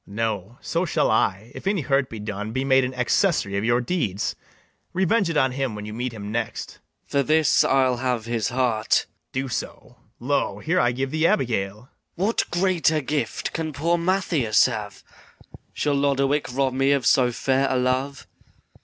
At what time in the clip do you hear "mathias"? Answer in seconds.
6.79-7.11, 11.75-11.91, 13.99-14.65